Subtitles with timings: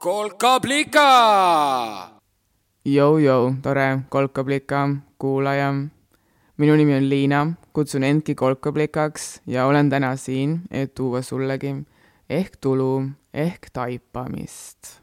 [0.00, 1.08] kolkablika.
[2.84, 4.88] Jou-jou, tore kolkablika
[5.18, 5.74] kuulaja.
[6.56, 7.40] minu nimi on Liina,
[7.72, 11.74] kutsun endki kolkablikaks ja olen täna siin, et tuua sullegi
[12.30, 15.00] ehk tulu ehk taipamist.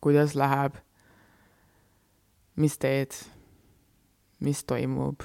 [0.00, 0.74] kuidas läheb?
[2.56, 3.12] mis teed?
[4.40, 5.22] mis toimub?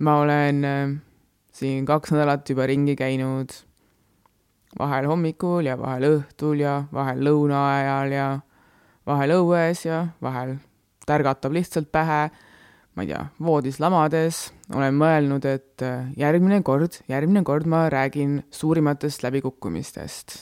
[0.00, 0.90] ma olen äh,
[1.52, 3.65] siin kaks nädalat juba ringi käinud
[4.78, 8.26] vahel hommikul ja vahel õhtul ja vahel lõuna ajal ja
[9.06, 10.56] vahel õues ja vahel
[11.06, 12.26] tärgatab lihtsalt pähe,
[12.96, 18.40] ma ei tea, voodis lamades, olen mõelnud, et äh, järgmine kord, järgmine kord ma räägin
[18.50, 20.36] suurimatest läbikukkumistest.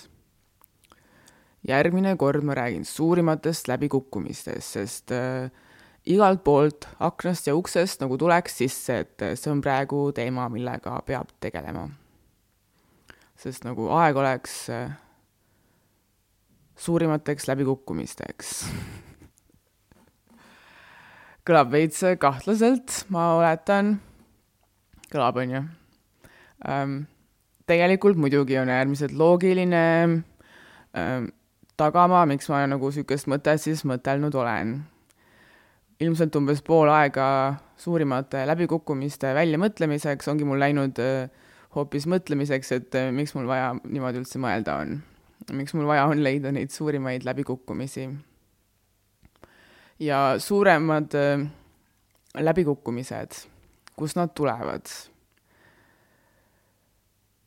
[1.69, 5.51] järgmine kord ma räägin suurimatest läbikukkumistest, sest äh,
[6.05, 11.01] igalt poolt aknast ja uksest nagu tuleks sisse, et äh, see on praegu teema, millega
[11.07, 11.89] peab tegelema
[13.39, 14.95] sest nagu aeg oleks äh,
[16.81, 18.53] suurimateks läbikukkumisteks
[21.45, 23.99] kõlab veits kahtlaselt, ma oletan.
[25.13, 25.65] kõlab, on ju
[26.69, 27.01] ähm,.
[27.67, 29.85] tegelikult muidugi on äärmiselt loogiline
[30.97, 31.29] ähm,
[31.77, 34.77] tagamaa, miks ma nagu niisugust mõtet siis mõtelnud olen.
[36.01, 37.27] ilmselt umbes pool aega
[37.77, 41.29] suurimate läbikukkumiste väljamõtlemiseks ongi mul läinud äh,
[41.75, 45.01] hoopis mõtlemiseks, et äh, miks mul vaja niimoodi üldse mõelda on.
[45.53, 48.09] miks mul vaja on leida neid suurimaid läbikukkumisi.
[49.99, 51.47] ja suuremad äh,
[52.39, 53.41] läbikukkumised,
[53.97, 54.87] kust nad tulevad?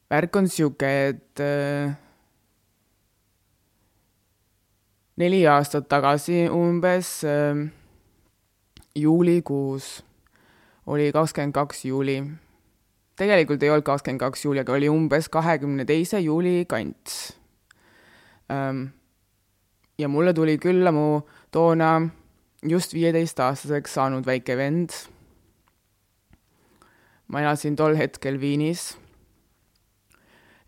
[0.09, 1.95] värk on sihuke, et äh,
[5.17, 7.21] neli aastat tagasi umbes
[8.95, 10.03] juulikuus
[10.87, 12.21] oli kakskümmend kaks juuli
[13.17, 17.15] tegelikult ei olnud kakskümmend kaks juuli, aga oli umbes kahekümne teise juuli kant.
[19.97, 22.09] ja mulle tuli külla mu toona
[22.63, 24.93] just viieteistaastaseks saanud väike vend.
[27.27, 28.95] ma elasin tol hetkel Viinis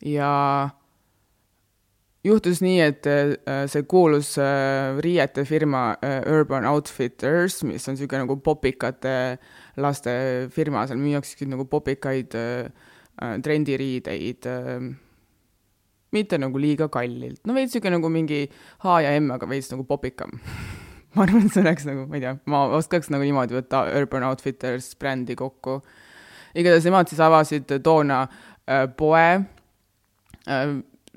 [0.06, 0.70] ja
[2.24, 8.26] juhtus nii, et äh, see kuulus äh, riiete firma äh, Urban Outfitters, mis on niisugune
[8.26, 9.14] nagu popikate
[9.69, 9.69] laste
[10.56, 12.36] firma, seal müüakse nagu popikaid
[13.44, 14.48] trendiriideid,
[16.16, 18.46] mitte nagu liiga kallilt, no veits niisugune nagu mingi
[18.84, 20.40] H ja M, aga veits nagu popikam.
[21.16, 24.28] Ma arvan, et see oleks nagu, ma ei tea, ma oskaks nagu niimoodi võtta Urban
[24.28, 25.80] Outfitters brändi kokku.
[26.54, 28.28] igatahes nemad siis avasid toona
[28.98, 29.26] poe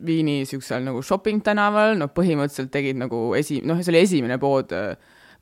[0.07, 4.73] Viini niisugusel nagu shopping tänaval, noh, põhimõtteliselt tegid nagu esi-, noh, see oli esimene pood
[4.75, 4.97] äh,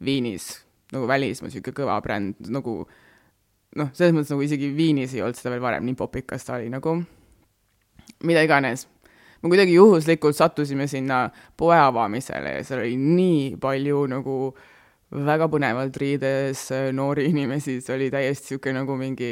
[0.05, 0.51] Viinis,
[0.93, 2.83] nagu välismaa niisugune kõva bränd, nagu
[3.79, 6.71] noh, selles mõttes nagu isegi Viinis ei olnud seda veel varem, nii popikas ta oli
[6.73, 6.97] nagu,
[8.27, 8.87] mida iganes.
[9.43, 14.37] me kuidagi juhuslikult sattusime sinna poe avamisele ja seal oli nii palju nagu
[15.11, 19.31] väga põnevalt riides äh, noori inimesi, see oli täiesti niisugune nagu mingi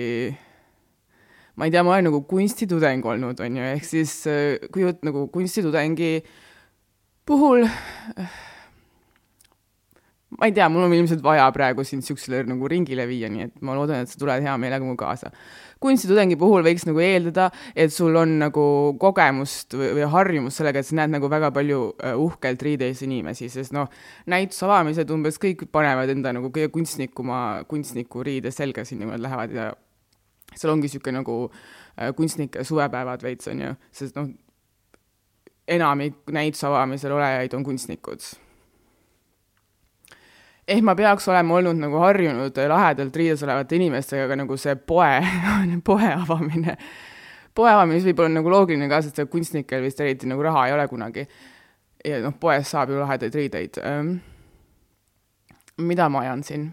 [1.59, 5.27] ma ei tea, ma olen nagu kunstitudeng olnud, on ju, ehk siis äh, kujut-, nagu
[5.35, 6.23] kunstitudengi
[7.29, 7.67] puhul
[10.39, 13.57] ma ei tea, mul on ilmselt vaja praegu sind niisugusele nagu ringile viia, nii et
[13.67, 15.33] ma loodan, et sa tuled hea meelega mu kaasa.
[15.83, 18.63] kunstitudengi puhul võiks nagu eeldada, et sul on nagu
[18.99, 23.51] kogemust või, või harjumust sellega, et sa näed nagu väga palju uh, uhkelt riides inimesi,
[23.53, 23.91] sest noh,
[24.27, 29.55] näituse avamised umbes kõik panevad enda nagu kõige kunstnikuma kunstniku riide selga siin niimoodi lähevad
[29.55, 29.69] ja
[30.55, 34.31] seal ongi niisugune nagu äh, kunstnike suvepäevad veits, on ju, sest noh,
[35.69, 38.23] enamik näituse avamisel olejaid on kunstnikud.
[40.69, 45.13] Ehk ma peaks olema olnud nagu harjunud lahedalt riides olevate inimestega, aga nagu see poe
[45.89, 46.75] poe avamine,
[47.57, 50.75] poe avamine, mis võib olla nagu loogiline ka, sest kunstnikel vist eriti nagu raha ei
[50.77, 51.25] ole kunagi.
[52.05, 53.81] ja noh, poes saab ju lahedaid riideid.
[55.79, 56.69] mida ma ajan siin?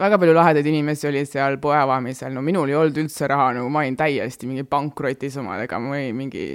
[0.00, 3.72] väga palju lahedaid inimesi oli seal poe avamisel, no minul ei olnud üldse raha, nagu
[3.72, 6.46] ma olin täiesti mingi pankrotis omadega, ma olin mingi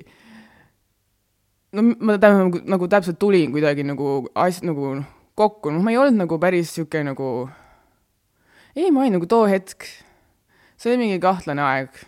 [1.76, 4.96] no ma tähendab, nagu, nagu täpselt tulin kuidagi nagu as-, nagu
[5.36, 7.30] kokku, noh, ma ei olnud nagu päris niisugune nagu,
[8.76, 9.88] ei, ma olin nagu too hetk,
[10.80, 12.04] see oli mingi kahtlane aeg.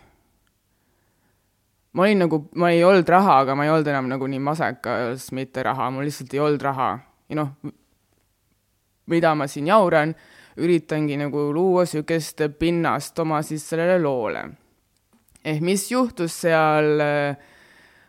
[1.98, 5.32] ma olin nagu, ma ei olnud raha, aga ma ei olnud enam nagu nii masekas
[5.36, 6.92] mitte raha, mul lihtsalt ei olnud raha
[7.28, 7.52] ja noh,
[9.12, 10.14] mida ma siin jauran
[10.58, 14.44] üritangi nagu luua niisugust pinnast oma siis sellele loole.
[15.44, 17.38] ehk mis juhtus seal äh,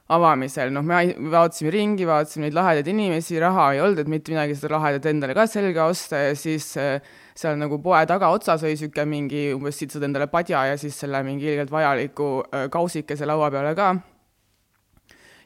[0.08, 1.02] avamisel, noh, me
[1.32, 5.37] vaatasime ringi, vaatasime neid lahedaid inimesi, raha ei olnud, et mitte midagi seda lahedat endale
[5.37, 7.02] ka selga osta ja siis äh,
[7.37, 11.20] seal nagu poe tagaotsas oli niisugune mingi, umbes siit saad endale padja ja siis selle
[11.26, 13.93] mingi ilgelt vajaliku äh, kausikese laua peale ka.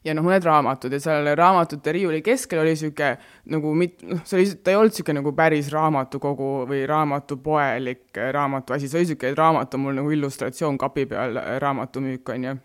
[0.06, 3.17] ja noh, mõned raamatud ja seal raamatute riiuli keskel oli niisugune
[3.50, 8.87] nagu mit-, noh, see oli, ta ei olnud niisugune nagu päris raamatukogu või raamatupoelik raamatuasi,
[8.87, 12.61] see oli niisugune, et raamat on mul nagu illustratsioon kapi peal, raamatumüük, on ju.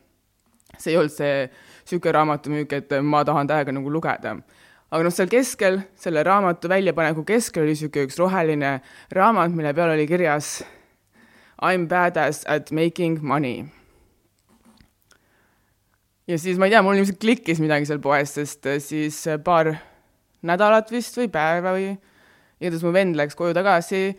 [0.78, 4.38] See ei olnud see niisugune raamatumüük, et ma tahan täiega nagu lugeda.
[4.88, 8.78] Aga noh, seal keskel, selle raamatu väljapaneku keskel oli niisugune üks roheline
[9.16, 10.62] raamat, mille peal oli kirjas
[11.58, 13.66] I m badass at making money.
[16.28, 19.40] Ja siis ma ei tea, mul ilmselt klikkis midagi seal poes, sest äh, siis äh,
[19.42, 19.72] paar
[20.46, 21.94] nädalat vist või päeva või
[22.60, 24.12] igatahes mu vend läks koju tagasi,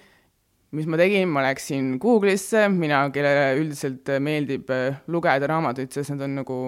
[0.76, 4.70] mis ma tegin, ma läksin Google'isse, mina, kellele üldiselt äh, meeldib
[5.08, 6.60] lugeda raamatuid, sest nad on nagu,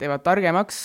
[0.00, 0.80] teevad targemaks,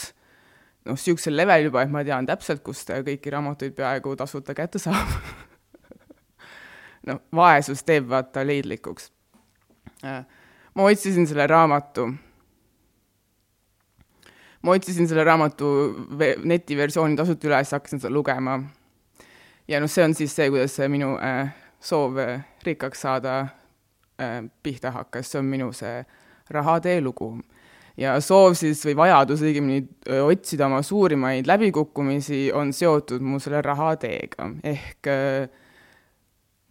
[0.87, 5.15] noh, niisugusel level juba, et ma tean täpselt, kust kõiki raamatuid peaaegu tasuta kätte saab
[7.07, 9.11] noh, vaesus teeb vaata leidlikuks.
[10.01, 12.07] ma otsisin selle raamatu
[14.61, 15.67] ma otsisin selle raamatu
[16.45, 18.59] netiversiooni tasuta üles, hakkasin seda lugema.
[19.67, 22.19] ja noh, see on siis see, kuidas see minu äh, soov
[22.65, 23.39] rikkaks saada
[24.21, 26.03] äh, pihta hakkas, see on minu see
[26.51, 27.33] rahatee lugu.
[27.97, 33.61] ja soov siis või vajadus õigemini äh, otsida oma suurimaid läbikukkumisi on seotud mu selle
[33.65, 35.49] rahateega, ehk äh,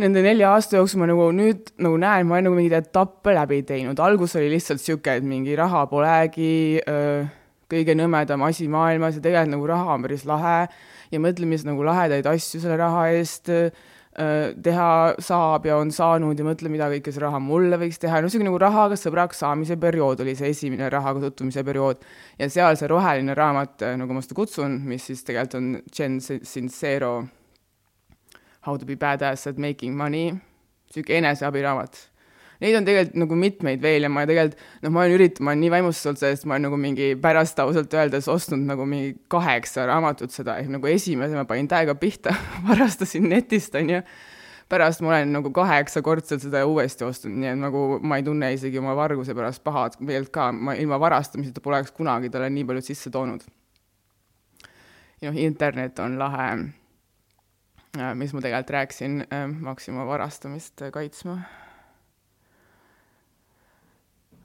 [0.00, 3.60] nende nelja aasta jooksul ma nagu nüüd nagu näen, ma olen nagu mingeid etappe läbi
[3.68, 7.28] teinud, algus oli lihtsalt niisugune, et mingi raha polegi äh,
[7.70, 10.58] kõige nõmedam asi maailmas ja tegelikult nagu raha on päris lahe
[11.12, 13.68] ja mõtle, mis nagu lahedaid asju selle raha eest äh,
[14.10, 18.26] teha saab ja on saanud ja mõtle, mida kõike see raha mulle võiks teha, no
[18.26, 22.02] niisugune nagu rahaga sõbraks saamise periood oli see esimene rahaga tutvumise periood.
[22.38, 26.20] ja seal see roheline raamat, äh, nagu ma seda kutsun, mis siis tegelikult on Jen
[26.20, 27.28] Sincero
[28.66, 30.34] How to be badass at making money,
[30.90, 32.09] niisugune eneseabiraamat
[32.60, 35.62] neid on tegelikult nagu mitmeid veel ja ma tegelikult, noh, ma olen üritanud, ma olen
[35.64, 40.34] nii vaimustatud sellest, ma olen nagu mingi pärast ausalt öeldes ostnud nagu mingi kaheksa raamatut
[40.34, 42.34] seda, ehk nagu esimese ma panin täiega pihta
[42.68, 44.00] varastasin netist, on ju,
[44.70, 48.82] pärast ma olen nagu kaheksakordselt seda uuesti ostnud, nii et nagu ma ei tunne isegi
[48.82, 53.12] oma varguse pärast paha meelt ka, ma ilma varastamiseta poleks kunagi talle nii palju sisse
[53.14, 53.46] toonud.
[55.20, 56.52] ja noh, internet on lahe,
[57.96, 61.40] äh, mis ma tegelikult rääkisin, ma hakkasin oma varastamist kaitsma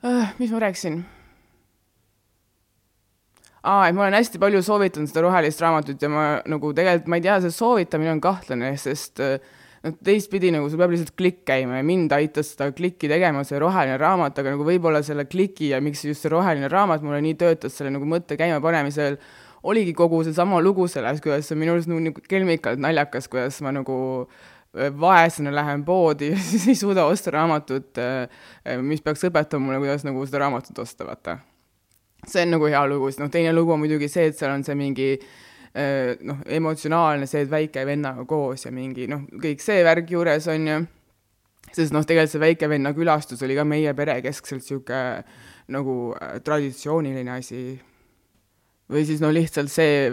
[0.03, 0.27] uh,.
[0.39, 1.03] mis ma rääkisin?
[3.65, 7.19] aa, et ma olen hästi palju soovitanud seda rohelist raamatut ja ma nagu tegelikult ma
[7.19, 11.79] ei tea, see soovitamine on kahtlane, sest noh, teistpidi nagu sul peab lihtsalt klikk käima
[11.79, 15.81] ja mind aitas seda klikki tegema see roheline raamat, aga nagu võib-olla selle kliki ja
[15.83, 19.17] miks just see roheline raamat mulle nii töötas selle nagu mõtte käimapanemisel,
[19.65, 23.73] oligi kogu seesama lugu selles, kuidas see on minu arust nagu kelmikalt naljakas, kuidas ma
[23.73, 23.95] nagu
[24.27, 24.54] äh,
[24.99, 30.05] vaesena lähen poodi ja siis ei suuda osta raamatut, äh, mis peaks õpetama mulle, kuidas
[30.07, 31.37] nagu seda raamatut osta, vaata.
[32.27, 34.65] see on nagu hea lugu, siis noh, teine lugu on muidugi see, et seal on
[34.65, 39.83] see mingi äh, noh, emotsionaalne, see, et väike vennaga koos ja mingi noh, kõik see
[39.85, 40.77] värk juures on ju,
[41.71, 45.03] sest noh, tegelikult see väike venna külastus oli ka meie perekeskselt niisugune
[45.75, 47.67] nagu äh, traditsiooniline asi
[48.91, 50.09] või siis no lihtsalt see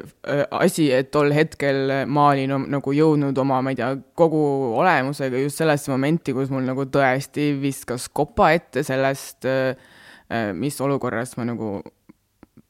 [0.57, 4.43] asi, et tol hetkel ma olin nagu jõudnud oma, ma ei tea, kogu
[4.81, 9.49] olemusega just sellesse momenti, kus mul nagu tõesti viskas kopa ette sellest,
[10.57, 11.81] mis olukorras ma nagu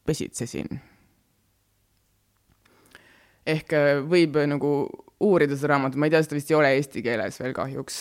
[0.06, 0.80] pesitsesin.
[3.46, 3.72] ehk
[4.06, 4.68] võib nagu
[5.22, 7.96] uurida seda raamatut, ma ei tea, seda vist ei ole eesti keeles veel kahjuks,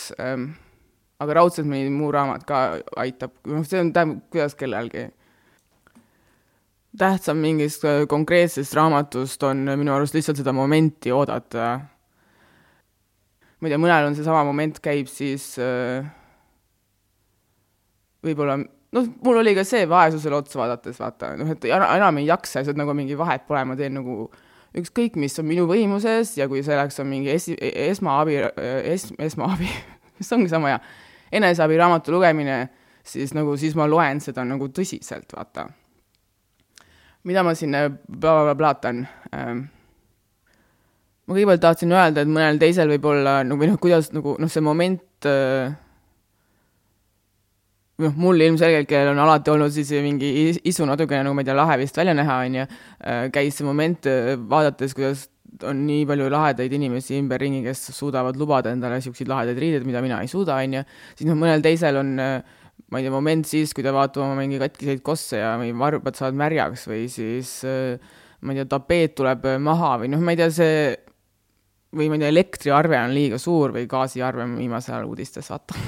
[1.22, 2.62] aga raudselt mõni muu raamat ka
[2.98, 5.08] aitab, noh, see on, tähendab, kuidas kellelgi
[6.98, 11.80] tähtsam mingist äh, konkreetsest raamatust on minu arust lihtsalt seda momenti oodata.
[13.60, 16.04] ma ei tea, mõnel on seesama moment, käib siis äh,
[18.26, 22.60] võib-olla noh, mul oli ka see vaesusele otsa vaadates, vaata, noh, et enam ei jaksa,
[22.60, 24.26] lihtsalt nagu mingi vahet pole, ma teen nagu
[24.78, 27.58] ükskõik, mis on minu võimuses ja kui selleks on mingi esi-,
[27.88, 28.40] esmaabi,
[28.88, 29.68] es-, esmaabi
[30.18, 30.80] mis ongi sama hea,
[31.40, 32.64] eneseabiraamatu lugemine,
[33.06, 35.70] siis nagu, siis ma loen seda nagu tõsiselt, vaata
[37.28, 37.76] mida ma siin
[38.08, 39.62] blablablaatan ähm,.
[41.26, 44.50] ma kõigepealt tahtsin öelda, et mõnel teisel võib olla nagu või noh, kuidas nagu noh,
[44.50, 45.74] see moment äh,
[48.02, 50.30] noh, mul ilmselgelt, kellel on alati olnud siis mingi
[50.68, 52.64] isu natukene nagu ma ei tea, lahe vist välja näha, on ju,
[53.04, 55.28] äh, käis see moment äh, vaadates, kuidas
[55.68, 60.22] on nii palju lahedaid inimesi ümberringi, kes suudavad lubada endale niisuguseid lahedaid riideid, mida mina
[60.24, 60.84] ei suuda, on ju,
[61.18, 62.58] siis noh, mõnel teisel on äh,
[62.92, 66.36] ma ei tea, moment siis, kui ta vaatab oma mingi katkiseid kosse ja varbad saavad
[66.42, 70.76] märjaks või siis ma ei tea, tapeet tuleb maha või noh, ma ei tea, see
[71.96, 75.78] või ma ei tea, elektriarve on liiga suur või gaasiarve on viimasel ajal uudistes vaata.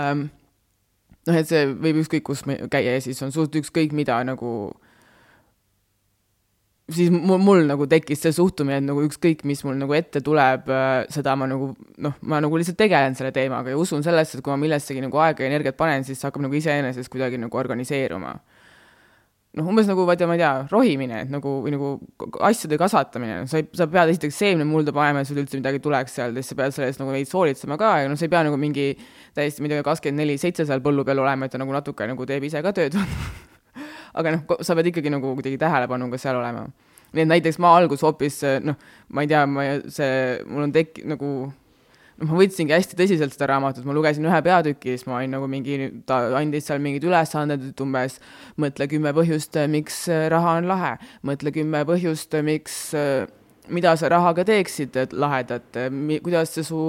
[0.00, 0.26] Um,
[1.28, 4.50] noh, et see võib ükskõik kus käia ja siis on suht ükskõik mida nagu
[6.92, 10.68] siis mul, mul nagu tekkis see suhtumine, et nagu ükskõik, mis mul nagu ette tuleb,
[11.12, 11.70] seda ma nagu
[12.04, 15.20] noh, ma nagu lihtsalt tegelen selle teemaga ja usun sellesse, et kui ma millessegi nagu
[15.24, 18.34] aega ja energiat panen, siis see hakkab nagu iseenesest kuidagi nagu organiseeruma.
[19.54, 21.90] noh, umbes nagu tea, ma ei tea, rohimine, et nagu, või nagu
[22.42, 26.18] asjade kasvatamine, sa ei, sa pead esiteks seemne mulda panema, et sul üldse midagi tuleks
[26.18, 28.42] seal, siis sa pead selle eest nagu veits hoolitsema ka ja noh, sa ei pea
[28.48, 28.90] nagu mingi
[29.38, 32.10] täiesti, ma ei tea, kakskümmend neli seitse seal põllu peal olema, et ta nagu natuke
[32.10, 32.98] nagu teeb ise ka tööd
[34.14, 36.68] aga noh, sa pead ikkagi nagu kuidagi tähelepanuga seal olema.
[37.14, 38.78] nii et näiteks ma alguses hoopis noh,
[39.14, 41.30] ma ei tea, ma see, mul on tek-, nagu
[42.18, 45.48] noh, ma võtsingi hästi tõsiselt seda raamatut, ma lugesin ühe peatüki, siis ma olin nagu
[45.50, 45.78] mingi,
[46.08, 48.18] ta andis seal mingid ülesanded, et umbes
[48.60, 50.94] mõtle kümme põhjust, miks raha on lahe,
[51.26, 52.78] mõtle kümme põhjust, miks,
[53.68, 55.78] mida sa rahaga teeksid lahedat,
[56.24, 56.80] kuidas see su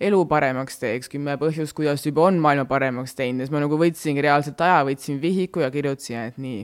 [0.00, 3.42] elu paremaks teeks, kümme põhjust, kuidas juba on maailma paremaks teinud.
[3.42, 6.62] Ja siis ma nagu võtsingi reaalselt aja, võtsin vihiku ja kirjutasin, et nii.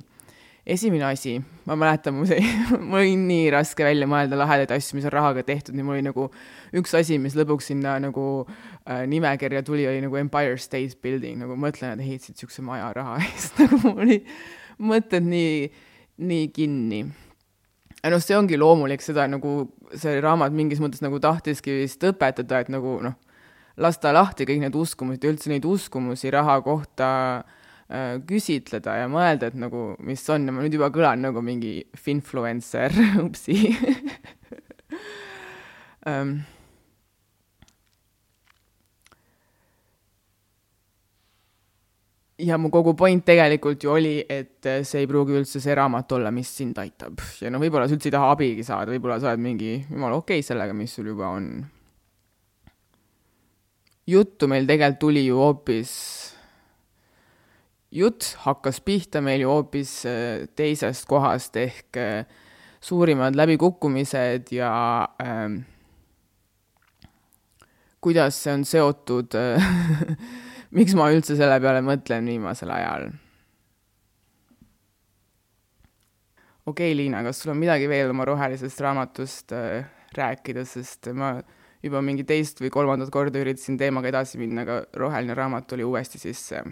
[0.66, 1.36] Esimene asi,
[1.68, 2.40] ma mäletan, mul see,
[2.88, 6.06] mul oli nii raske välja mõelda lahedaid asju, mis on rahaga tehtud, nii mul oli
[6.08, 6.24] nagu
[6.74, 11.54] üks asi, mis lõpuks sinna nagu äh, nimekirja tuli, oli nagu Empire State Building, nagu
[11.60, 13.62] mõtlen, et ehitasid niisuguse maja raha eest.
[13.62, 14.18] Nagu mul oli
[14.90, 15.70] mõtted nii,
[16.26, 17.04] nii kinni.
[18.06, 19.58] Ja noh, see ongi loomulik, seda nagu
[19.98, 23.16] see raamat mingis mõttes nagu tahtiski vist õpetada, et nagu noh,
[23.82, 27.08] lasta lahti kõik need uskumused ja üldse neid uskumusi raha kohta
[27.90, 30.46] äh, küsitleda ja mõelda, et nagu, mis on.
[30.46, 32.94] Ja ma nüüd juba kõlan nagu mingi finfluencer,
[33.26, 33.74] upsi.
[36.06, 36.38] Um,
[42.38, 46.32] ja mu kogu point tegelikult ju oli, et see ei pruugi üldse see raamat olla,
[46.34, 49.44] mis sind aitab ja no võib-olla sa üldse ei taha abigi saada, võib-olla sa oled
[49.44, 51.50] mingi jumala okei okay sellega, mis sul juba on.
[54.06, 55.92] juttu meil tegelikult tuli ju hoopis
[57.96, 62.26] jutt hakkas pihta meil ju hoopis äh, teisest kohast ehk äh,
[62.80, 65.62] suurimad läbikukkumised ja ähm,
[68.00, 69.62] kuidas see on seotud äh,
[70.70, 73.10] miks ma üldse selle peale mõtlen viimasel ajal?
[76.66, 81.36] okei okay,, Liina, kas sul on midagi veel oma rohelisest raamatust äh, rääkida, sest ma
[81.84, 86.18] juba mingi teist või kolmandat korda üritasin teemaga edasi minna, aga roheline raamat tuli uuesti
[86.18, 86.62] sisse.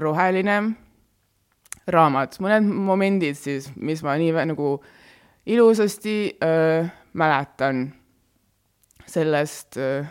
[0.00, 0.56] Roheline
[1.90, 4.76] raamat, mõned momendid siis, mis ma nii nagu
[5.50, 6.84] ilusasti öö,
[7.18, 7.88] mäletan
[9.06, 10.04] sellest öö,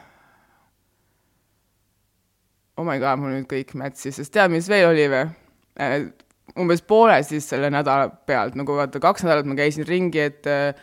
[2.79, 5.27] oh my god, mul nüüd kõik mätsis, sest tead, mis veel oli või?
[6.59, 10.73] umbes poole siis selle nädala pealt, nagu vaata, kaks nädalat ma käisin ringi, et äh,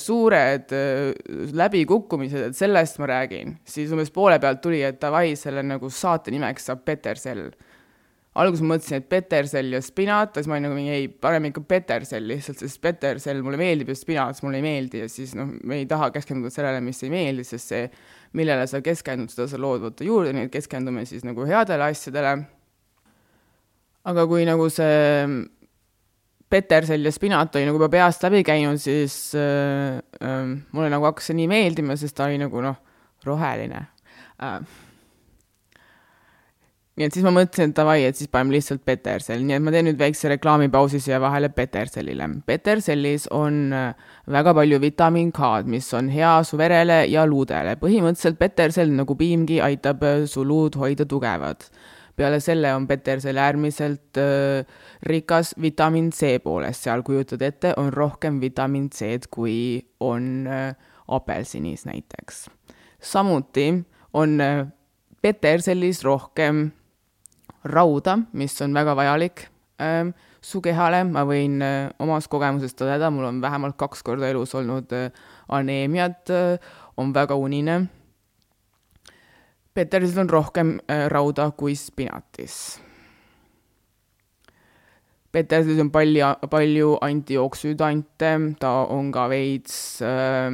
[0.00, 1.12] suured äh,
[1.56, 6.34] läbikukkumised, et sellest ma räägin, siis umbes poole pealt tuli, et davai, selle nagu saate
[6.34, 7.48] nimeks saab Petersell
[8.38, 11.64] alguses ma mõtlesin, et petersell ja spinat, siis ma olin nagu mingi ei, parem ikka
[11.66, 15.80] petersell lihtsalt, sest petersell mulle meeldib ja spinat mulle ei meeldi ja siis noh, me
[15.82, 17.88] ei taha keskenduda sellele, mis ei meeldi, sest see,
[18.36, 22.34] millele sa keskendud, seda sa lood võtta juurde, nii et keskendume siis nagu headele asjadele.
[24.10, 25.24] aga kui nagu see
[26.50, 31.30] petersell ja spinat oli nagu juba peast läbi käinud, siis äh, äh, mulle nagu hakkas
[31.30, 32.78] see nii meeldima, sest ta oli nagu noh,
[33.26, 33.84] roheline
[34.42, 34.58] äh,
[37.00, 39.72] nii et siis ma mõtlesin, et davai, et siis paneme lihtsalt Petersell, nii et ma
[39.72, 42.26] teen nüüd väikse reklaamipausi siia vahele Petersellile.
[42.44, 43.94] Petersellis on äh,
[44.28, 47.78] väga palju vitamiin K-d, mis on hea su verele ja luudele.
[47.80, 51.64] põhimõtteliselt Petersell nagu piimgi aitab äh, su luud hoida tugevad.
[52.20, 54.66] peale selle on Petersell äärmiselt äh,
[55.02, 60.74] rikas vitamiin C poolest, seal kujutad ette, on rohkem vitamiin C-d, kui on äh,
[61.08, 62.50] apelsinis näiteks.
[63.00, 63.72] samuti
[64.12, 64.66] on äh,
[65.22, 66.70] Petersellis rohkem
[67.64, 69.46] rauda, mis on väga vajalik
[69.80, 74.54] ähm, su kehale, ma võin äh, omast kogemusest tõdeda, mul on vähemalt kaks korda elus
[74.56, 75.10] olnud äh,
[75.52, 77.82] aneemiat äh,, on väga unine.
[79.74, 82.80] Petersil on rohkem äh, rauda kui spinatis.
[85.30, 90.48] Petersis on palju, palju antijooksüdante, ta on ka veits äh,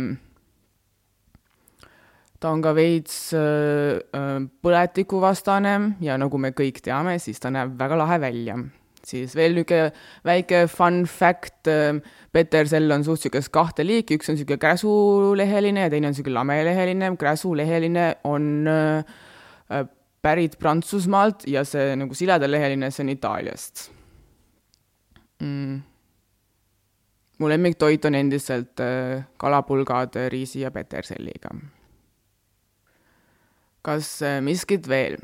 [2.41, 7.77] ta on ka veits äh, äh, põletikuvastane ja nagu me kõik teame, siis ta näeb
[7.79, 8.59] väga lahe välja.
[9.07, 9.93] siis veel niisugune
[10.27, 12.01] väike fun fact, äh,
[12.33, 17.13] Petersell on suht niisugust kahte liiki, üks on niisugune kräsuleheline ja teine on niisugune lameleheline,
[17.17, 18.67] kräsuleheline on
[20.23, 23.87] pärit Prantsusmaalt ja see nagu siledaleheline, see on Itaaliast.
[25.43, 25.79] Mm.
[27.39, 28.81] Mu lemmiktoit on endiselt
[29.37, 31.53] kalapulgad riisi ja peterselliga
[33.87, 35.17] kas äh, miskit veel?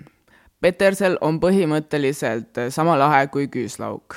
[0.62, 4.16] Petersel on põhimõtteliselt äh, sama lahe kui küüslauk.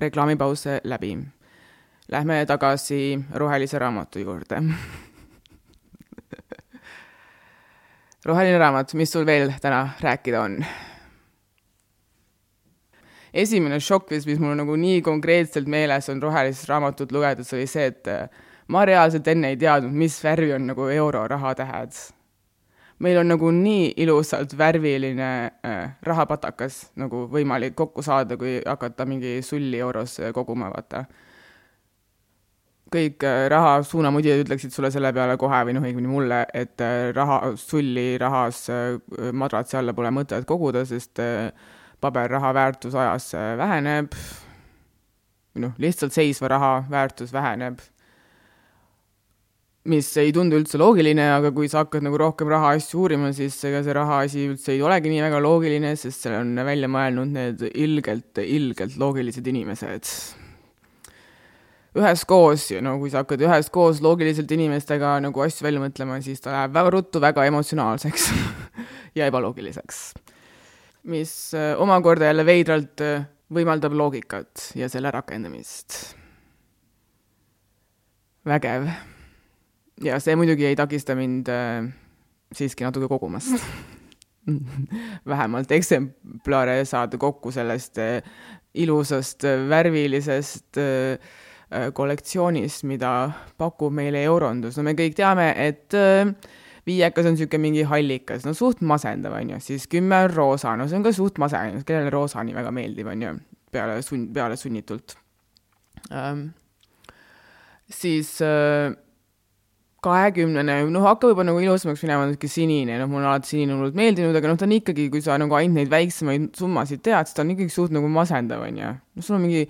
[0.00, 1.18] reklaamipaus läbi.
[2.10, 4.62] Lähme tagasi rohelise raamatu juurde
[8.24, 10.64] roheline raamat, mis sul veel täna rääkida on?
[13.32, 18.08] esimene šokk, mis mul nagu nii konkreetselt meeles on rohelist raamatut lugedes, oli see, et
[18.70, 21.94] ma reaalselt enne ei teadnud, mis värvi on nagu euro rahatähed.
[23.00, 25.30] Meil on nagu nii ilusalt värviline
[25.64, 31.04] äh, rahapatakas nagu võimalik kokku saada, kui hakata mingi sulli euros äh, koguma, vaata.
[32.92, 37.08] kõik äh, raha suunamudijad ütleksid sulle selle peale kohe või noh, õigemini mulle, et äh,
[37.16, 38.98] raha, sulli rahas äh,
[39.32, 41.48] madratsi alla pole mõtet koguda, sest äh,
[42.00, 44.18] paberraha väärtus ajas äh, väheneb,
[45.62, 47.80] noh, lihtsalt seisva raha väärtus väheneb
[49.88, 53.80] mis ei tundu üldse loogiline, aga kui sa hakkad nagu rohkem rahaasju uurima, siis ega
[53.84, 58.42] see rahaasi üldse ei olegi nii väga loogiline, sest selle on välja mõelnud need ilgelt,
[58.44, 60.12] ilgelt loogilised inimesed.
[61.96, 66.76] üheskoos, no kui sa hakkad üheskoos loogiliselt inimestega nagu asju välja mõtlema, siis ta läheb
[66.76, 68.28] väga ruttu väga emotsionaalseks
[69.16, 70.02] ja ebaloogiliseks.
[71.08, 75.96] mis äh, omakorda jälle veidralt äh, võimaldab loogikat ja selle rakendamist.
[78.44, 78.92] vägev
[80.04, 81.88] ja see muidugi ei takista mind äh,
[82.54, 83.56] siiski natuke kogumast
[85.32, 88.22] vähemalt eksemplare saada kokku sellest äh,
[88.74, 90.80] ilusast äh, värvilisest
[91.94, 94.74] kollektsioonist, mida pakub meile Eurondus.
[94.74, 95.94] no me kõik teame, et
[96.82, 100.88] viiekas on niisugune mingi hallikas, no suht masendav, on ju, siis kümme on roosa, no
[100.90, 103.30] see on ka suht masendav, kellele roosa nii väga meeldib, on ju,
[103.70, 105.14] peale sun-, peale sunnitult
[106.10, 106.48] ähm,.
[107.86, 108.90] siis äh,
[110.04, 113.98] kahekümnene, noh, hakkab juba nagu ilusamaks minema, niisugune sinine, noh, mulle on alati sinine hullult
[113.98, 117.36] meeldinud, aga noh, ta on ikkagi, kui sa nagu ainult neid väiksemaid summasid tead, siis
[117.36, 118.94] ta on ikkagi suht nagu masendav, on ju.
[118.96, 119.66] noh, sul on mingi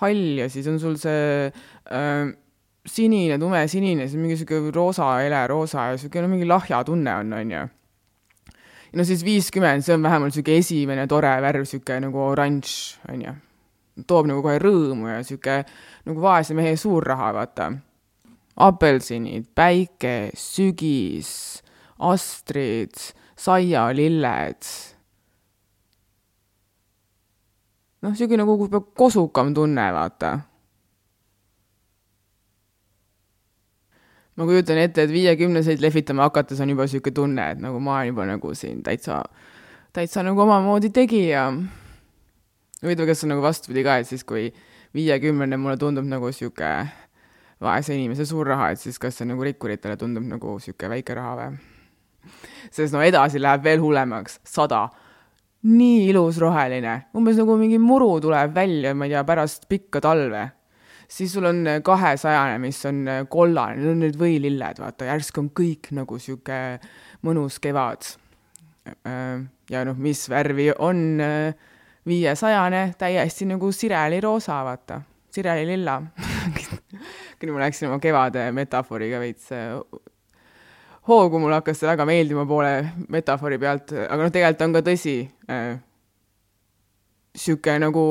[0.00, 2.32] hall ja siis on sul see äh,
[2.96, 7.56] sinine, tumesinine, siis mingi niisugune roosa, heleroosa ja niisugune no, mingi lahja tunne on, on
[7.58, 7.64] ju.
[8.96, 12.76] no siis viiskümmend, see on vähemalt niisugune esimene tore värv, niisugune nagu oranž,
[13.12, 13.40] on ju.
[14.08, 15.64] toob nagu kohe rõõmu ja niisugune
[16.08, 17.74] nagu vaese mehe suur raha, vaata
[18.56, 21.62] apelsinid, päike, sügis,
[21.98, 22.94] astrid,
[23.36, 24.72] saialilled.
[28.04, 30.34] noh, niisugune nagu peab kosukam tunne, vaata.
[34.34, 38.12] ma kujutan ette, et viiekümneseid lehvitama hakates on juba niisugune tunne, et nagu ma olen
[38.12, 39.22] juba nagu siin täitsa,
[39.94, 41.48] täitsa nagu omamoodi tegija.
[42.82, 44.52] huvitav, kas on nagu vastupidi ka, et siis, kui
[44.94, 47.03] viiekümnene mulle tundub nagu niisugune
[47.64, 51.38] vaese inimese suur raha, et siis kas see nagu rikkuritele tundub nagu niisugune väike raha
[51.40, 51.62] või?
[52.72, 54.88] sest no edasi läheb veel hullemaks, sada.
[55.64, 60.50] nii ilus roheline, umbes nagu mingi muru tuleb välja, ma ei tea, pärast pikka talve.
[61.08, 65.92] siis sul on kahesajane, mis on kollane, need on need võililled, vaata, järsku on kõik
[65.96, 66.80] nagu niisugune
[67.24, 68.04] mõnus kevad.
[69.70, 71.18] ja noh, mis värvi on
[72.06, 75.00] viiesajane, täiesti nagu sireliroosa, vaata,
[75.32, 76.00] sirelililla
[77.44, 79.76] küll ma läksin oma kevade metafooriga veits äh,
[81.08, 82.76] hoogu, mulle hakkas see väga meeldima poole
[83.12, 85.16] metafoori pealt, aga noh, tegelikult on ka tõsi
[85.52, 85.76] äh,,
[87.36, 88.04] sihuke nagu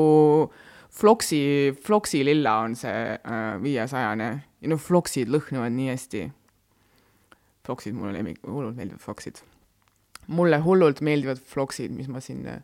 [0.94, 6.24] floksi, floksi lilla on see äh, viiesajane ja noh, floksid lõhnuvad nii hästi.
[7.64, 9.40] Floksid, mulle lemmik, hullult meeldivad floksid.
[10.26, 12.60] mulle hullult meeldivad floksid, mis ma siin äh,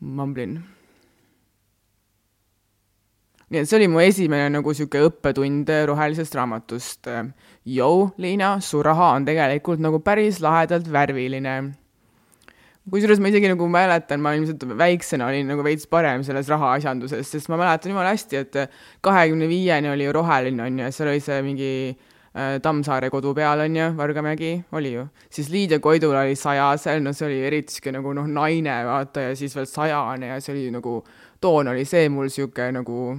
[0.00, 0.60] mamblin
[3.50, 7.08] nii et see oli mu esimene nagu niisugune õppetund rohelisest raamatust.
[7.66, 11.54] Jou, Liina, su raha on tegelikult nagu päris lahedalt värviline.
[12.90, 17.50] kusjuures ma isegi nagu mäletan, ma ilmselt väiksena olin nagu veits parem selles rahaasjanduses, sest
[17.50, 18.56] ma mäletan jumala hästi, et
[19.02, 23.34] kahekümne viieni oli ju roheline, on ju, ja seal oli see mingi äh, Tammsaare kodu
[23.34, 25.06] peal, on ju, Vargamägi, oli ju.
[25.30, 29.36] siis Liidia Koidul oli sajasel, no see oli eriti sihuke nagu noh, naine, vaata, ja
[29.36, 30.96] siis veel sajane ja see oli nagu,
[31.40, 33.18] toon oli see mul sihuke nagu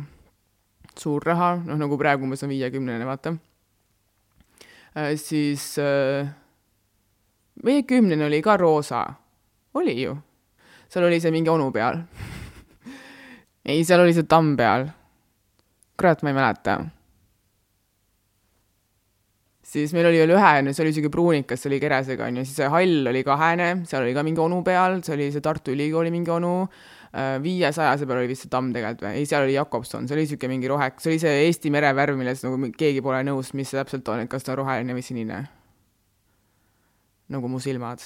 [0.98, 3.36] suur raha, noh nagu praegu umbes on viiekümnene, vaata
[4.96, 5.16] äh,.
[5.16, 6.30] siis äh,
[7.66, 9.06] viiekümnene oli ka roosa,
[9.74, 10.16] oli ju,
[10.90, 12.02] seal oli see mingi onu peal
[13.70, 14.90] ei, seal oli see tamm peal.
[15.98, 16.80] kurat, ma ei mäleta.
[19.72, 22.72] siis meil oli veel ühene, see oli siuke pruunikas, see oli keresega onju, siis see
[22.74, 26.34] hall oli kahene, seal oli ka mingi onu peal, see oli see Tartu Ülikooli mingi
[26.34, 30.16] onu Äh, viiesajase peal oli vist see tamm tegelikult või, ei, seal oli Jakobson, see
[30.16, 33.68] oli niisugune mingi rohe, see oli see Eesti merevärv, milles nagu keegi pole nõus, mis
[33.68, 35.42] see täpselt on, et kas ta on roheline või sinine.
[37.32, 38.04] nagu mu silmad.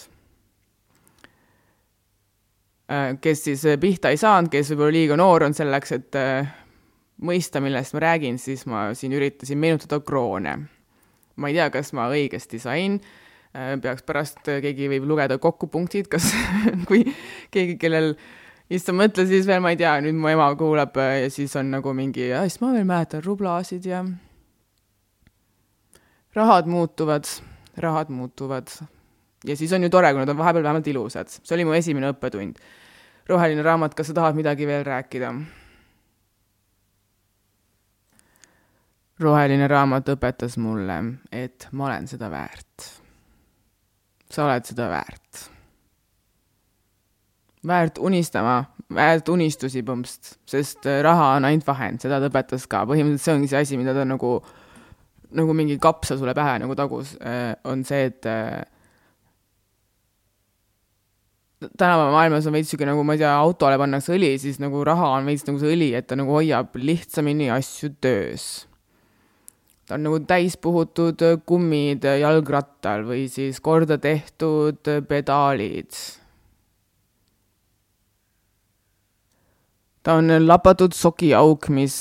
[2.90, 6.50] Äh, kes siis pihta ei saanud, kes võib-olla liiga noor on selleks, et äh,
[7.22, 10.58] mõista, millest ma räägin, siis ma siin üritasin meenutada kroone.
[11.36, 13.02] ma ei tea, kas ma õigesti sain,
[13.54, 16.30] peaks pärast, keegi võib lugeda kokku punktid, kas
[16.88, 17.04] kui
[17.52, 18.14] keegi, kellel
[18.70, 21.94] issand, mõtle siis veel, ma ei tea, nüüd mu ema kuulab ja siis on nagu
[21.98, 24.04] mingi, siis ma veel mäletan rublasid ja
[26.36, 27.30] rahad muutuvad,
[27.78, 28.68] rahad muutuvad.
[29.46, 31.30] ja siis on ju tore, kui nad on vahepeal vähemalt ilusad.
[31.30, 32.60] see oli mu esimene õppetund.
[33.30, 35.34] roheline raamat, kas sa tahad midagi veel rääkida?
[39.20, 41.00] roheline raamat õpetas mulle,
[41.32, 42.92] et ma olen seda väärt.
[44.30, 45.55] sa oled seda väärt.
[47.68, 48.60] Väärt unistama,
[48.94, 53.52] väärt unistusi põmst, sest raha on ainult vahend, seda ta õpetas ka, põhimõtteliselt see ongi
[53.52, 54.38] see asi, mida ta nagu
[55.36, 58.64] nagu mingi kapsal sulle pähe nagu tagus, äh, on see, et äh,
[61.78, 65.16] tänapäeva maailmas on veits sihuke nagu, ma ei tea, autole pannakse õli, siis nagu raha
[65.18, 68.66] on veits nagu see õli, et ta nagu hoiab lihtsamini asju töös.
[69.86, 75.94] ta on nagu täis puhutud kummid jalgrattal või siis korda tehtud pedaalid.
[80.06, 81.98] Ta on lapatud sokiauk, mis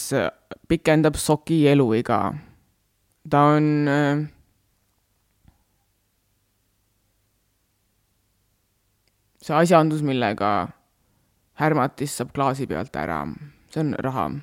[0.68, 2.20] pikendab soki eluiga.
[3.30, 4.24] Ta on äh,
[9.44, 10.52] see asjandus, millega
[11.60, 13.24] härmatist saab klaasi pealt ära,
[13.72, 14.30] see on raha.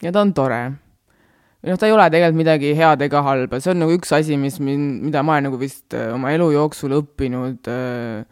[0.00, 0.60] Ja ta on tore.
[1.60, 4.56] noh, ta ei ole tegelikult midagi head ega halba, see on nagu üks asi, mis
[4.64, 8.24] mind, mida ma olen nagu vist äh, oma elu jooksul õppinud, äh,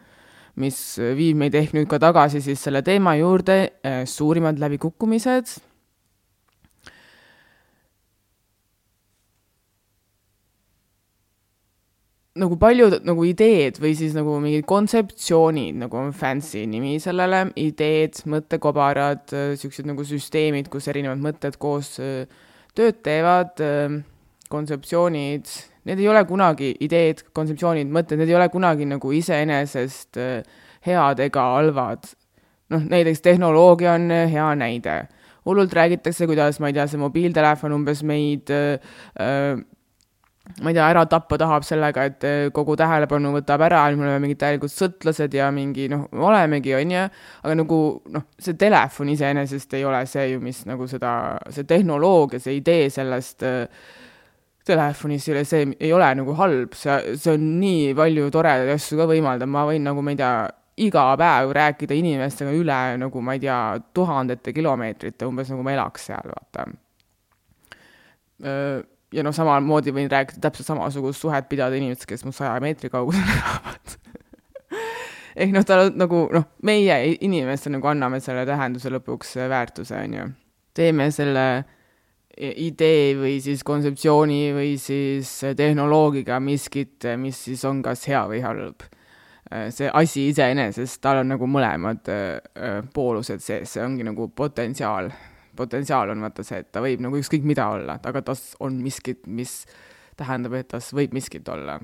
[0.59, 0.77] mis
[1.17, 3.57] viib meid ehk nüüd ka tagasi siis selle teema juurde,
[4.07, 5.55] suurimad läbikukkumised.
[12.39, 18.21] Nagu paljud nagu ideed või siis nagu mingid kontseptsioonid, nagu on fancy nimi sellele, ideed,
[18.31, 23.59] mõttekobarad, niisugused nagu süsteemid, kus erinevad mõtted koos tööd teevad,
[24.49, 25.51] kontseptsioonid,
[25.89, 30.19] need ei ole kunagi ideed, kontseptsioonid, mõtted, need ei ole kunagi nagu iseenesest
[30.85, 32.11] head ega halvad.
[32.69, 35.07] noh, näiteks tehnoloogia on hea näide.
[35.45, 39.61] hullult räägitakse, kuidas, ma ei tea, see mobiiltelefon umbes meid äh,
[40.61, 44.39] ma ei tea, ära tappa tahab sellega, et kogu tähelepanu võtab ära, me oleme mingid
[44.41, 47.05] täielikud sõltlased ja mingi noh, olemegi, on ju,
[47.45, 47.79] aga nagu
[48.15, 51.13] noh, see telefon iseenesest ei ole see ju, mis nagu seda,
[51.53, 53.85] see tehnoloogia, see idee sellest äh,
[54.69, 58.99] telefonist ei ole see, ei ole nagu halb, see, see on nii palju toredaid asju
[58.99, 60.33] ka võimaldab, ma võin nagu, ma ei tea,
[60.85, 63.59] iga päev rääkida inimestega üle nagu ma ei tea,
[63.97, 66.69] tuhandete kilomeetrite, umbes nagu ma elaks seal, vaata
[68.39, 73.25] ja noh, samamoodi võin rääkida täpselt samasugust suhet pidada inimestega, kes mu saja meetri kaugusel
[73.35, 73.97] elavad
[75.39, 80.15] ehk noh, tal on nagu noh, meie inimestena nagu anname selle tähenduse lõpuks väärtuse, on
[80.17, 80.29] ju.
[80.77, 81.45] teeme selle
[82.39, 88.85] idee või siis kontseptsiooni või siis tehnoloogiga miskit, mis siis on kas hea või halb.
[89.73, 95.09] see asi iseenesest, tal on nagu mõlemad äh, poolused sees, see ongi nagu potentsiaal
[95.59, 99.25] potentsiaal on vaata see, et ta võib nagu ükskõik mida olla, aga tas on miskit,
[99.27, 99.63] mis
[100.19, 101.79] tähendab, et tas võib miskit olla.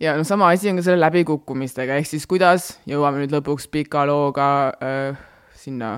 [0.00, 4.02] ja noh, sama asi on ka selle läbikukkumistega, ehk siis kuidas, jõuame nüüd lõpuks pika
[4.08, 4.48] looga
[4.82, 5.22] äh,
[5.58, 5.96] sinna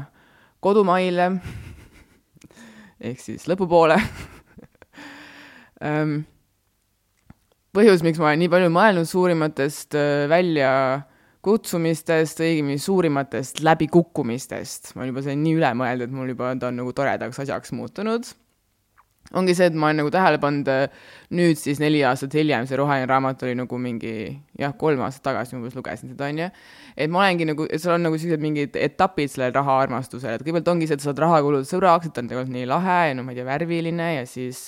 [0.61, 1.31] kodumaile
[3.01, 3.99] ehk siis lõpupoole
[5.85, 6.23] ähm,
[7.77, 11.05] põhjus, miks ma olen nii palju mõelnud suurimatest äh, välja äh,
[11.47, 14.95] kutsumistest, õigemini suurimatest läbikukkumistest.
[14.95, 17.75] ma olen juba selle nii üle mõelnud, et mul juba ta on nagu toredaks asjaks
[17.77, 18.27] muutunud.
[19.35, 20.69] Ongi see, et ma olen nagu tähele pannud
[21.35, 24.13] nüüd siis neli aastat hiljem, see roheline raamat oli nagu mingi
[24.61, 26.49] jah, kolm aastat tagasi umbes lugesin seda, onju.
[26.97, 30.87] et ma olengi nagu, seal on nagu sellised mingid etapid sellel rahaarmastusel, et kõigepealt ongi
[30.87, 33.27] see, et sa saad raha kulutada sõbraks, et ta on tegelikult nii lahe ja no
[33.27, 34.63] ma ei tea, värviline ja siis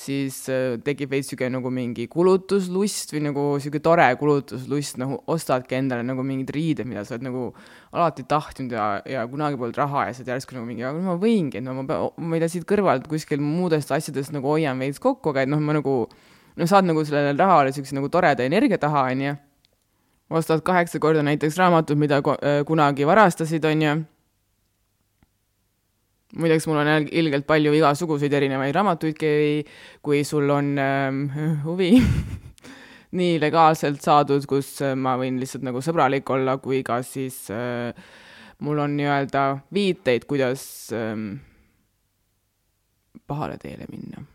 [0.00, 5.76] siis äh, tekib veits niisugune nagu mingi kulutuslust või nagu niisugune tore kulutuslust, nagu ostadki
[5.76, 7.44] endale nagu mingid riided, mida sa oled nagu
[7.92, 11.60] alati tahtnud ja, ja kunagi polnud raha ja saad järsku nagu mingi, aga ma võingi,
[11.64, 15.34] no ma pean, ma ei tea, siit kõrvalt kuskil muudest asjadest nagu hoian veits kokku,
[15.34, 19.08] aga et noh, ma nagu, noh, saad nagu sellele rahale niisuguse nagu toreda energia taha,
[19.12, 19.36] on ju.
[20.30, 23.98] ostad kaheksa korda näiteks raamatut, mida äh, kunagi varastasid, on ju
[26.38, 29.18] muideks mul on ilgelt palju igasuguseid erinevaid raamatuid,
[30.02, 31.24] kui sul on ähm,
[31.64, 31.92] huvi
[33.18, 37.90] nii legaalselt saadud, kus äh, ma võin lihtsalt nagu sõbralik olla, kui ka siis äh,
[38.62, 40.62] mul on nii-öelda viiteid, kuidas
[40.94, 41.40] ähm,
[43.26, 44.26] pahale teele minna.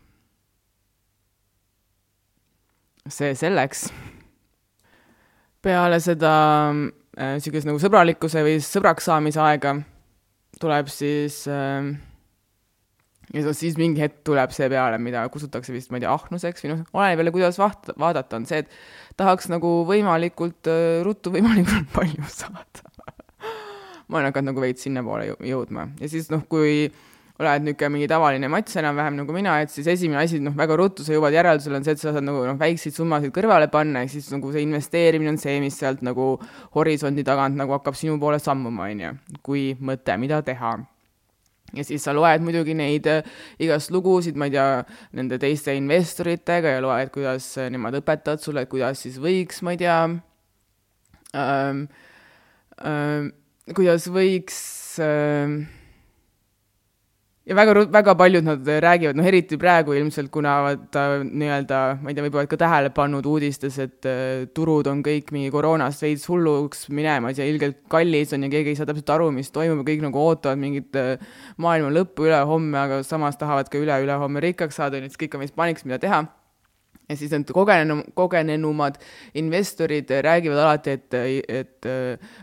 [3.06, 3.84] see selleks.
[5.62, 6.30] peale seda
[6.74, 9.76] niisuguse nagu sõbralikkuse või sõbraks saamise aega,
[10.60, 11.90] tuleb siis äh,
[13.34, 16.72] ja siis mingi hetk tuleb see peale, mida kutsutakse vist, ma ei tea, ahnuseks või
[16.72, 21.90] noh, oleneb jälle, kuidas vaht-, vaadata, on see, et tahaks nagu võimalikult äh, ruttu võimalikult
[21.96, 22.84] palju saada.
[24.06, 25.88] Ma olen hakanud nagu veits sinnapoole jõudma.
[25.98, 26.86] Ja siis noh, kui
[27.40, 31.04] oled niisugune mingi tavaline mats enam-vähem nagu mina, et siis esimene asi, noh, väga ruttu
[31.04, 34.14] sa jõuad järeldusele, on see, et sa saad nagu noh, väikseid summasid kõrvale panna, ehk
[34.14, 36.34] siis nagu see investeerimine on see, mis sealt nagu
[36.78, 40.78] horisondi tagant nagu hakkab sinu poole sammuma, on ju, kui mõte, mida teha.
[41.76, 43.26] Ja siis sa loed muidugi neid äh,
[43.60, 44.68] igast lugusid, ma ei tea,
[45.18, 49.74] nende teiste investoritega ja loed, kuidas äh, nemad õpetavad sulle, et kuidas siis võiks, ma
[49.74, 49.96] ei tea
[51.36, 51.82] ähm,,
[52.80, 53.32] ähm,
[53.74, 54.60] kuidas võiks
[55.02, 55.66] ähm,
[57.46, 62.16] ja väga, väga paljud nad räägivad, noh eriti praegu ilmselt, kuna vaata nii-öelda, ma ei
[62.16, 66.88] tea, võib-olla ka tähele pannud uudistes, et äh, turud on kõik mingi koroonast veits hulluks
[66.90, 70.02] minemas ja ilgelt kallis on ja keegi ei saa täpselt aru, mis toimub ja kõik
[70.08, 71.14] nagu ootavad mingit äh,
[71.62, 75.46] maailma lõppu ülehomme, aga samas tahavad ka üle-ülehomme rikkaks saada, nii et siis kõik on
[75.46, 76.24] vist paniks, mida teha
[77.08, 78.98] ja siis need kogenenum, kogenenumad
[79.38, 81.14] investorid räägivad alati, et,
[81.48, 81.88] et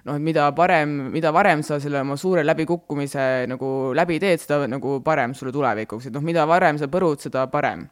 [0.05, 4.63] noh, et mida parem, mida varem sa selle oma suure läbikukkumise nagu läbi teed, seda
[4.71, 7.85] nagu parem sulle tulevikuks, et noh, mida varem sa põrud, seda parem.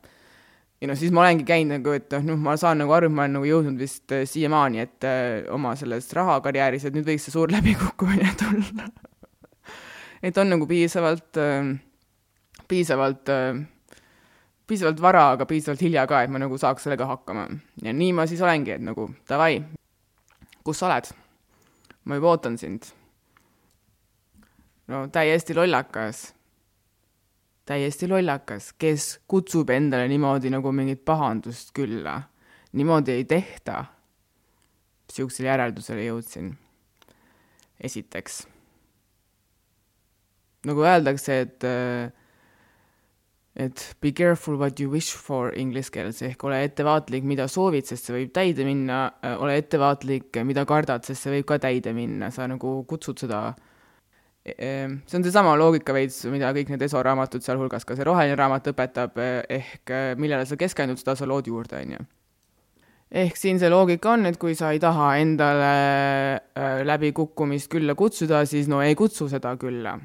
[0.81, 3.27] ja noh, siis ma olengi käinud nagu, et noh, ma saan nagu aru, et ma
[3.27, 7.35] olen nagu jõudnud vist äh, siiamaani, et äh, oma selles rahakarjääris, et nüüd võiks see
[7.35, 8.87] suur läbikukkumine tulla
[10.21, 11.75] et on nagu piisavalt äh,,
[12.69, 13.29] piisavalt
[14.71, 17.47] piisavalt vara, aga piisavalt hilja ka, et ma nagu saaks sellega hakkama.
[17.83, 19.59] ja nii ma siis olengi, et nagu davai,
[20.63, 21.11] kus sa oled?
[22.05, 22.87] ma juba ootan sind.
[24.87, 26.29] no täiesti lollakas.
[27.67, 32.21] täiesti lollakas, kes kutsub endale niimoodi nagu mingit pahandust külla.
[32.71, 33.83] niimoodi ei tehta.
[35.09, 36.55] niisugusele järeldusele jõudsin.
[37.83, 38.45] esiteks.
[40.65, 42.20] nagu öeldakse, et äh,
[43.55, 48.07] et be careful what you wish for inglise keeles ehk ole ettevaatlik, mida soovid, sest
[48.07, 52.31] see võib täide minna, äh, ole ettevaatlik, mida kardad, sest see võib ka täide minna,
[52.31, 53.41] sa nagu kutsud seda
[54.45, 54.71] e, e,
[55.03, 58.71] see on seesama loogika veits, mida kõik need ESO raamatud, sealhulgas ka see roheline raamat
[58.71, 62.07] õpetab, eh, ehk millele sa keskendud, seda sa lood juurde, on ju.
[63.25, 65.75] ehk siin see loogika on, et kui sa ei taha endale
[66.39, 69.99] äh, läbikukkumist külla kutsuda, siis no ei kutsu seda külla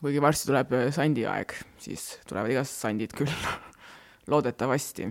[0.00, 3.32] kuigi varsti tuleb äh, sandiaeg, siis tulevad igast sandid küll
[4.30, 5.10] loodetavasti.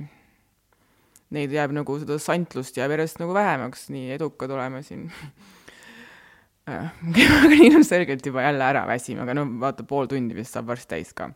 [1.29, 5.09] Neid jääb nagu, seda santlust jääb järjest nagu vähemaks, nii edukad oleme siin
[7.43, 11.13] aga ilmselgelt juba jälle ära väsime, aga no vaata, pool tundi vist saab varsti täis
[11.17, 11.29] ka.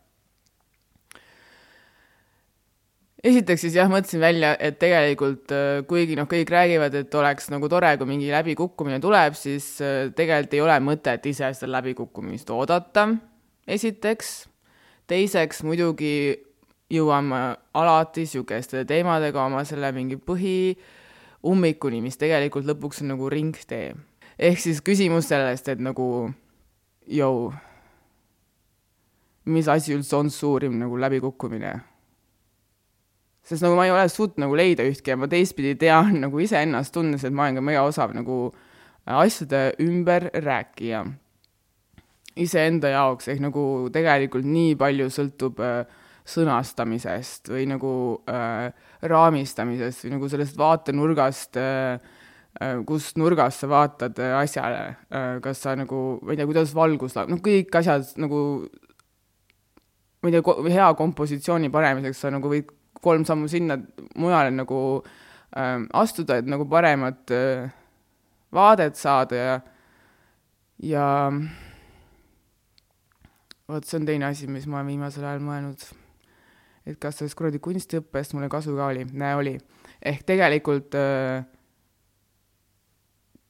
[3.24, 7.70] esiteks siis jah, mõtlesin välja, et tegelikult äh, kuigi noh, kõik räägivad, et oleks nagu
[7.72, 13.08] tore, kui mingi läbikukkumine tuleb, siis äh, tegelikult ei ole mõtet ise seda läbikukkumist oodata
[13.68, 14.34] esiteks,
[15.08, 16.36] teiseks muidugi
[16.94, 17.42] jõuame
[17.74, 23.94] alati niisuguste teemadega oma selle mingi põhiummikuni, mis tegelikult lõpuks on nagu ringtee.
[24.40, 26.34] ehk siis küsimus sellest, et nagu
[27.08, 27.54] jõu,
[29.46, 31.74] mis asi üldse on suurim nagu läbikukkumine?
[33.44, 36.94] sest nagu ma ei ole suutnud nagu leida ühtki ja ma teistpidi tean nagu iseennast
[36.94, 38.54] tundes, et ma olen ka mega osav nagu
[39.06, 41.04] asjade ümberrääkija
[42.40, 45.84] iseenda jaoks, ehk nagu tegelikult nii palju sõltub äh,
[46.24, 47.94] sõnastamisest või nagu
[48.32, 48.70] äh,
[49.12, 52.00] raamistamisest või nagu sellest vaatenurgast äh,,
[52.62, 56.72] äh, kust nurgast sa vaatad äh, asjale äh,, kas sa nagu, ma ei tea, kuidas
[56.78, 58.40] valgus läheb, noh, kõik asjad nagu,
[60.24, 62.72] ma ei tea, hea kompositsiooni panemiseks sa nagu võid
[63.04, 63.78] kolm sammu sinna
[64.16, 67.68] mujale nagu äh, astuda, et nagu paremat äh,
[68.54, 69.60] vaadet saada ja,
[70.80, 71.06] ja
[73.72, 75.84] vot see on teine asi, mis ma olen viimasel ajal mõelnud.
[76.86, 79.58] et kas sellest kuradi kunstiõppest mulle kasu ka oli, näe oli.
[80.02, 81.46] ehk tegelikult äh,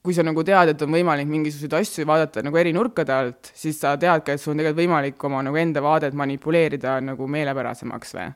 [0.04, 3.78] kui sa nagu tead, et on võimalik mingisuguseid asju vaadata nagu eri nurkade alt, siis
[3.80, 8.14] sa tead ka, et sul on tegelikult võimalik oma nagu enda vaadet manipuleerida nagu meelepärasemaks
[8.18, 8.28] või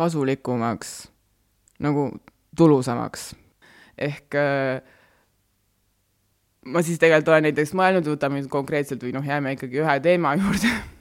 [0.00, 0.94] kasulikumaks,
[1.84, 2.08] nagu
[2.56, 3.34] tulusamaks.
[3.98, 4.80] ehk äh,
[6.66, 10.34] ma siis tegelikult olen näiteks mõelnud, võtame nüüd konkreetselt või noh, jääme ikkagi ühe teema
[10.40, 10.72] juurde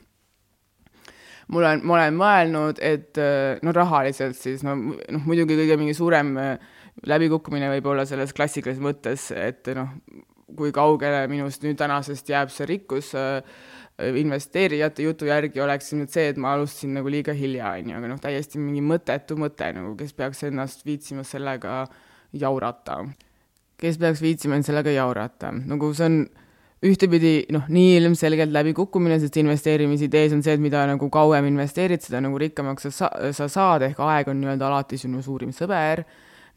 [1.53, 5.95] mul on, ma olen mõelnud, et äh, no rahaliselt siis no, noh, muidugi kõige mingi
[5.97, 6.55] suurem äh,
[7.09, 9.93] läbikukkumine võib olla selles klassikalises mõttes, et noh,
[10.57, 13.41] kui kaugele minust nüüd tänasest jääb see rikkus äh,
[14.03, 18.13] investeerijate jutu järgi oleks nüüd see, et ma alustasin nagu liiga hilja, on ju, aga
[18.13, 21.83] noh, täiesti mingi mõttetu mõte nagu, kes peaks ennast viitsima sellega
[22.33, 23.03] jaurata.
[23.77, 26.23] kes peaks viitsima end sellega jaurata, nagu see on
[26.83, 32.19] ühtepidi noh, nii ilmselgelt läbikukkumine, sest investeerimisidees on see, et mida nagu kauem investeerid, seda
[32.23, 36.03] nagu rikkamaks sa, sa saad, ehk aeg on nii-öelda alati sinu suurim sõber,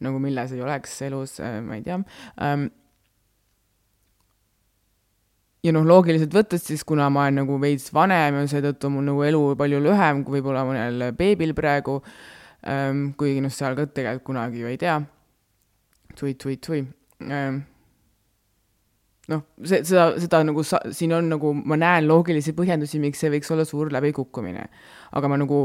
[0.03, 1.99] nagu milles ei oleks elus, äh, ma ei tea
[2.43, 2.67] ähm,.
[5.65, 9.23] ja noh, loogiliselt võttes siis, kuna ma olen nagu veits vanem ja seetõttu mul nagu
[9.27, 12.01] elu palju lühem kui võib-olla mõnel beebil praegu
[12.67, 14.99] ähm,, kuigi noh, seal ka tegelikult kunagi ju ei tea
[16.17, 16.83] tui-tui-tui
[17.31, 17.63] ähm,
[19.31, 23.31] noh, see, seda, seda nagu sa-, siin on nagu, ma näen loogilisi põhjendusi, miks see
[23.33, 24.67] võiks olla suur läbikukkumine.
[25.17, 25.61] aga ma nagu,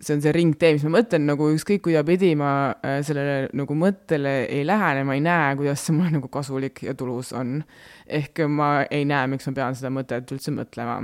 [0.00, 2.50] see on see ringtee, mis ma mõtlen, nagu ükskõik kuidapidi ma
[2.84, 6.96] äh, sellele nagu mõttele ei lähene, ma ei näe, kuidas see mulle nagu kasulik ja
[6.98, 7.62] tulus on.
[8.06, 11.00] ehk ma ei näe, miks ma pean seda mõtet üldse mõtlema.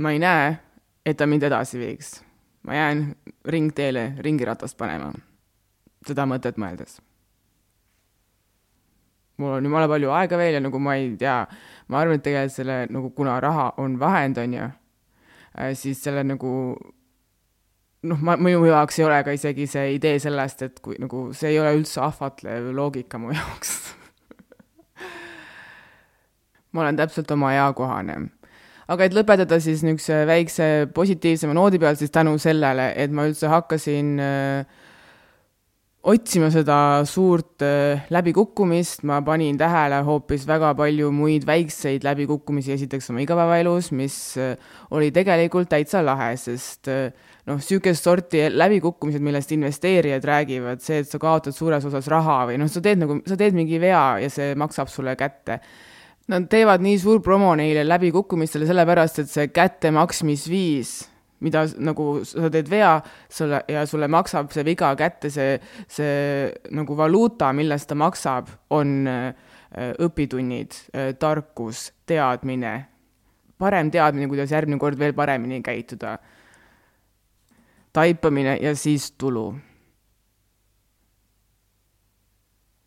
[0.00, 0.54] ma ei näe,
[1.06, 2.20] et ta mind edasi viiks.
[2.66, 3.08] ma jään
[3.44, 5.12] ringteele ringiratast panema.
[6.06, 7.00] seda mõtet mõeldes
[9.38, 11.38] mul on jumala palju aega veel ja nagu ma ei tea,
[11.88, 14.68] ma arvan, et tegelikult selle nagu, kuna raha on vahend, on ju,
[15.58, 16.52] äh, siis selle nagu
[18.06, 21.52] noh, ma, minu jaoks ei ole ka isegi see idee sellest, et kui nagu see
[21.54, 23.76] ei ole üldse ahvatlev loogika mu jaoks
[26.76, 28.16] ma olen täpselt oma eakohane.
[28.86, 33.48] aga et lõpetada siis niisuguse väikse positiivsema noodi peal, siis tänu sellele, et ma üldse
[33.50, 34.84] hakkasin äh,
[36.06, 43.10] otsima seda suurt äh, läbikukkumist, ma panin tähele hoopis väga palju muid väikseid läbikukkumisi esiteks
[43.10, 44.54] oma igapäevaelus, mis äh,
[44.94, 47.10] oli tegelikult täitsa lahe, sest äh,
[47.50, 52.60] noh, niisugust sorti läbikukkumised, millest investeerijad räägivad, see, et sa kaotad suures osas raha või
[52.62, 55.58] noh, sa teed nagu, sa teed mingi vea ja see maksab sulle kätte.
[56.30, 60.96] Nad teevad nii suur promo neile läbikukkumistele sellepärast, et see kättemaksmisviis
[61.44, 62.94] mida nagu sa teed vea,
[63.28, 65.56] sulle ja sulle maksab see viga kätte, see,
[65.88, 69.28] see nagu valuuta, millest ta maksab, on äh,
[70.06, 72.74] õpitunnid, äh, tarkus, teadmine,
[73.60, 76.16] parem teadmine, kuidas järgmine kord veel paremini käituda,
[77.96, 79.54] taipamine ja siis tulu.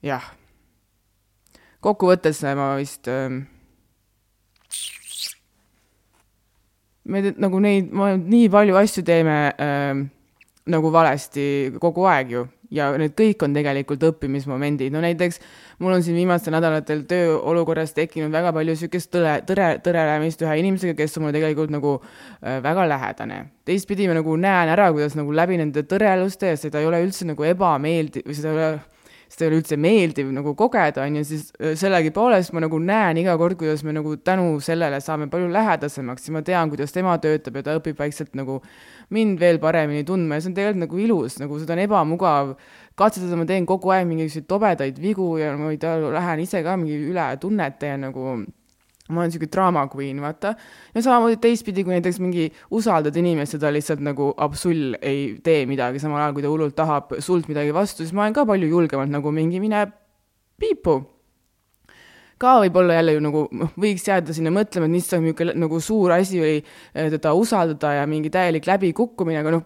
[0.01, 0.23] jah.
[1.83, 3.27] kokkuvõttes ma vist äh,
[7.09, 10.05] me nagu neid, nii palju asju teeme äh,
[10.69, 11.43] nagu valesti
[11.81, 15.39] kogu aeg ju ja need kõik on tegelikult õppimismomendid, no näiteks
[15.81, 20.93] mul on siin viimastel nädalatel tööolukorras tekkinud väga palju niisugust tõle, tõre, tõrelemist ühe inimesega,
[20.97, 23.41] kes on mulle tegelikult nagu äh, väga lähedane.
[23.65, 27.25] teistpidi ma nagu näen ära, kuidas nagu läbi nende tõreluste ja seda ei ole üldse
[27.29, 28.71] nagu ebameeldiv või seda ei ole
[29.29, 33.21] seda ei ole üldse meeldiv nagu kogeda, on ju, siis äh, sellegipoolest ma nagu näen
[33.21, 37.15] iga kord, kuidas me nagu tänu sellele saame palju lähedasemaks ja ma tean, kuidas tema
[37.21, 38.59] töötab ja ta õpib vaikselt nagu
[39.13, 42.53] mind veel paremini tundma ja see on tegelikult nagu ilus, nagu seda on ebamugav
[42.99, 46.77] katsetada, ma teen kogu aeg mingisuguseid tobedaid vigu ja ma ei tea, lähen ise ka
[46.79, 48.39] mingi üle tunnete ja nagu
[49.09, 50.53] ma olen niisugune draama queen, vaata.
[50.93, 55.63] ja samamoodi teistpidi, kui näiteks mingi usaldad inimest ja ta lihtsalt nagu absull ei tee
[55.69, 58.69] midagi, samal ajal kui ta hullult tahab sult midagi vastu, siis ma olen ka palju
[58.69, 59.87] julgemalt nagu mingi mine
[60.61, 60.99] piipu.
[62.39, 66.13] ka võib-olla jälle ju nagu noh, võiks jääda sinna mõtlema, et issand, niisugune nagu suur
[66.15, 69.65] asi oli eh, teda usaldada ja mingi täielik läbikukkumine, aga noh,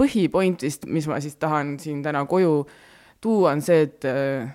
[0.00, 2.64] põhipoint vist, mis ma siis tahan siin täna koju
[3.20, 4.50] tuua, on see, et äh,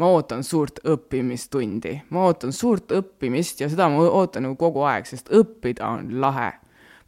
[0.00, 5.08] ma ootan suurt õppimistundi, ma ootan suurt õppimist ja seda ma ootan nagu kogu aeg,
[5.08, 6.52] sest õppida on lahe.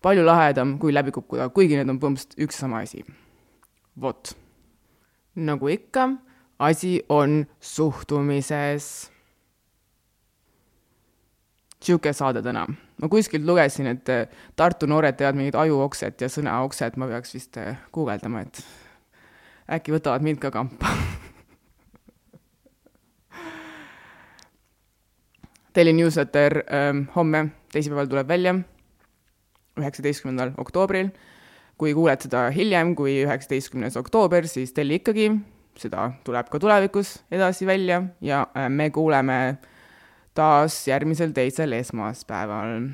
[0.04, 3.04] palju lahedam kui läbi kukkuda, kuigi need on põhimõtteliselt üks sama asi.
[4.00, 4.34] vot.
[5.34, 6.08] nagu ikka,
[6.58, 9.10] asi on suhtumises.
[11.80, 12.66] niisugune saade täna.
[13.00, 14.08] ma kuskilt lugesin, et
[14.56, 17.58] Tartu noored teevad mingit ajuokset ja sõnaokset, ma peaks vist
[17.92, 18.64] guugeldama, et
[19.72, 20.92] äkki võtavad mind ka kampa
[25.74, 28.54] Daily Newsletter ähm, homme, teisipäeval tuleb välja,
[29.80, 31.10] üheksateistkümnendal oktoobril.
[31.78, 35.32] kui kuuled seda hiljem kui üheksateistkümnes oktoober, siis telli ikkagi,
[35.74, 39.58] seda tuleb ka tulevikus edasi välja ja äh, me kuuleme
[40.34, 42.90] taas järgmisel teisel esmaspäeval.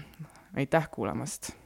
[0.57, 1.60] aitäh kuulamast!